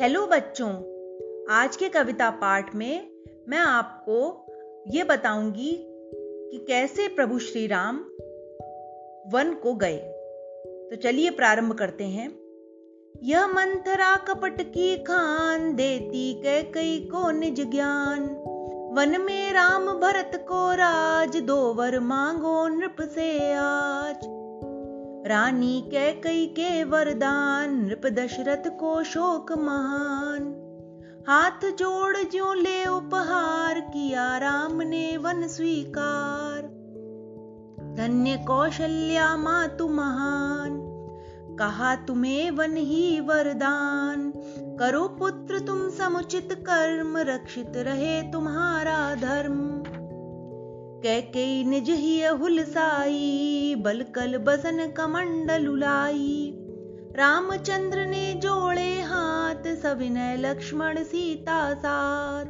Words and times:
Hello 0.00 0.26
बच्चों, 0.26 0.70
आज 1.50 1.76
के 1.76 1.88
कविता 1.88 2.30
पाठ 2.30 2.74
में 2.74 3.10
मैं 3.48 3.58
आपको 3.58 4.46
ये 4.88 5.04
बताऊँगी 5.04 5.72
कि 6.50 6.64
कैसे 6.68 7.08
प्रभु 7.08 7.38
श्री 7.38 7.66
राम 7.66 7.96
वन 9.32 9.56
को 9.62 9.74
गए। 9.74 9.96
तो 10.90 10.96
चलिए 10.96 11.30
प्रारंभ 11.30 11.72
करते 11.72 12.04
हैं। 12.04 12.38
यह 13.22 13.46
मंथरा 13.46 14.16
कपट 14.16 14.62
की 14.62 14.96
खान 14.96 15.74
देती 15.74 16.42
कै 16.42 16.62
कई 16.62 17.08
को 17.14 17.30
निज 17.30 17.70
ज्ञान। 17.70 18.22
वन 18.92 19.20
में 19.20 19.52
राम 19.52 19.86
भरत 19.86 20.46
को 20.48 20.74
राज, 20.74 21.36
दो 21.36 21.74
वर 21.74 22.00
मांगो 22.00 22.68
नृप 22.68 22.96
से 23.00 23.52
आज। 23.54 24.47
रानी 25.28 25.80
कैकई 25.90 26.46
के 26.46 26.84
वरदान, 26.84 27.74
नृप 27.84 28.06
दशरथ 28.06 28.70
को 28.80 29.04
शोक 29.04 29.52
महान। 29.52 30.54
हाथ 31.28 31.70
जोड़ 31.70 32.16
जो 32.16 32.52
ले 32.52 32.86
उपहार 32.86 33.80
किया, 33.80 34.38
राम 34.38 34.82
ने 34.82 35.16
वन 35.16 35.46
स्वीकार। 35.48 36.62
धन्य 37.98 38.36
कौशल्या 38.36 39.36
मातु 39.36 39.88
महान, 39.88 40.78
कहा 41.58 41.94
तुम्हें 41.96 42.50
वन 42.50 42.76
ही 42.76 43.20
वरदान। 43.20 44.32
करो 44.80 45.08
पुत्र 45.08 45.58
तुम 45.58 45.88
समुचित 45.90 46.48
कर्म, 46.52 47.16
रक्षित 47.16 47.72
रहे 47.76 48.22
तुम्हारा 48.22 49.14
धर्म। 49.14 49.67
कैकई 51.02 51.64
निज 51.64 51.90
ही 51.90 52.24
हुलसाई 52.24 53.74
बलकल 53.78 54.38
बसन 54.38 54.86
कमंडल 54.96 55.66
उलाई। 55.66 56.54
रामचंद्र 57.16 58.06
ने 58.06 58.34
जोड़े 58.34 59.00
हाथ, 59.00 59.76
सविनय 59.76 60.36
लक्ष्मण 60.36 61.02
सीता 61.02 61.74
साथ। 61.74 62.44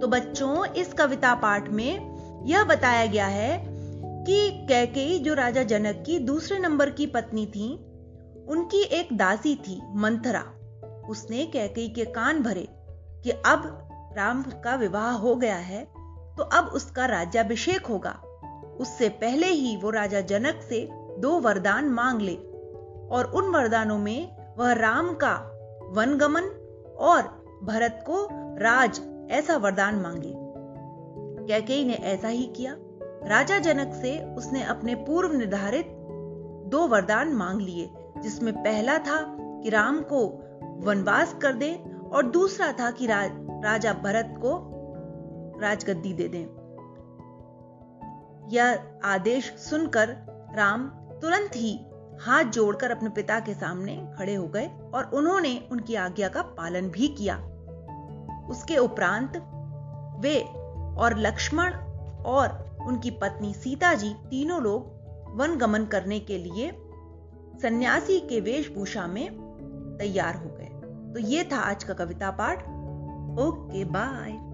तो 0.00 0.06
बच्चों, 0.06 0.66
इस 0.66 0.92
कविता 0.92 1.34
पाठ 1.34 1.68
में 1.68 2.14
यह 2.46 2.64
बताया 2.64 3.06
गया 3.06 3.26
है 3.26 3.64
कि 4.24 4.66
कैकेयी 4.66 5.18
जो 5.18 5.34
राजा 5.34 5.62
जनक 5.62 6.02
की 6.06 6.18
दूसरे 6.18 6.58
नंबर 6.58 6.90
की 6.90 7.06
पत्नी 7.06 7.46
थी, 7.46 7.74
उनकी 8.48 8.82
एक 8.82 9.08
दासी 9.12 9.56
थी, 9.56 9.80
मंथरा। 9.94 10.44
उसने 11.08 11.46
कैकेयी 11.46 11.88
के 11.88 12.04
कान 12.04 12.42
भरे 12.42 12.68
कि 13.24 13.30
अब 13.30 13.88
राम 14.16 14.42
का 14.42 14.74
विवाह 14.74 15.10
हो 15.10 15.36
गया 15.36 15.56
है 15.56 16.03
तो 16.36 16.42
अब 16.42 16.64
उसका 16.64 17.06
राज्याभिषेक 17.06 17.86
होगा। 17.86 18.10
उससे 18.80 19.08
पहले 19.08 19.46
ही 19.46 19.76
वो 19.76 19.90
राजा 19.90 20.20
जनक 20.20 20.60
से 20.68 20.88
दो 21.18 21.40
वरदान 21.40 21.84
मांग 21.84 22.20
ले 22.20 22.34
और 23.10 23.32
उन 23.34 23.44
वरदानों 23.44 23.98
में 23.98 24.36
वह 24.58 24.72
राम 24.72 25.14
का 25.14 25.34
वनगमन 25.90 26.42
और 26.98 27.44
भरत 27.64 28.04
को 28.06 28.28
राज 28.58 29.00
ऐसा 29.30 29.56
वरदान 29.56 29.94
मांगे। 29.94 30.34
कैकेयी 31.46 31.84
ने 31.84 31.94
ऐसा 31.94 32.28
ही 32.28 32.44
किया? 32.44 32.76
राजा 33.26 33.58
जनक 33.58 33.94
से 33.94 34.34
उसने 34.34 34.62
अपने 34.62 34.94
पूर्व 34.94 35.32
निर्धारित 35.32 35.86
दो 36.66 36.86
वरदान 36.86 37.28
मांग 37.28 37.60
लिए 37.60 37.90
जिसमें 38.18 38.54
पहला 38.54 38.98
था 38.98 39.36
कि 39.40 39.70
राम 39.70 40.00
को 40.00 40.26
वनवास 40.78 41.34
कर 41.42 41.52
दे 41.52 41.84
और 42.12 42.26
दूसरा 42.26 42.72
था 42.72 42.90
कि 42.90 43.06
रा, 43.06 43.24
राजा 43.64 43.92
भरत 43.92 44.34
को 44.38 44.73
राजगद्दी 45.60 46.12
दे 46.12 46.28
दें। 46.28 46.64
यह 48.50 49.00
आदेश 49.04 49.44
सुनकर 49.44 50.08
राम 50.54 50.88
तुरंत 50.88 51.50
ही 51.56 51.86
हाथ 52.20 52.44
जोड़कर 52.44 52.90
अपने 52.90 53.08
पिता 53.08 53.40
के 53.40 53.54
सामने 53.54 54.10
खड़े 54.18 54.34
हो 54.34 54.48
गए 54.48 54.70
और 54.94 55.10
उन्होंने 55.14 55.68
उनकी 55.72 55.94
आज्ञा 55.94 56.28
का 56.28 56.42
पालन 56.42 56.88
भी 56.88 57.08
किया। 57.08 57.36
उसके 58.50 58.76
उपरांत 58.76 59.32
वे 60.20 60.40
और 61.00 61.18
लक्ष्मण 61.18 61.74
और 62.24 62.76
उनकी 62.86 63.10
पत्नी 63.10 63.54
सीता 63.54 63.94
जी 63.94 64.14
तीनों 64.30 64.62
लोग 64.62 64.94
वन 65.34 65.56
गमन 65.56 65.84
करने 65.84 66.20
के 66.20 66.38
लिए 66.38 66.70
सन्यासी 67.62 68.20
के 68.20 68.40
वेशभूषा 68.40 69.06
में 69.06 69.30
तैयार 69.98 70.36
हो 70.36 70.48
गए। 70.48 70.70
तो 71.12 71.20
ये 71.20 71.44
था 71.44 71.56
आज 71.56 71.84
का 71.84 71.94
कविता 71.94 72.30
पाठ। 72.30 72.58
Okay, 73.38 73.84
bye. 73.84 74.53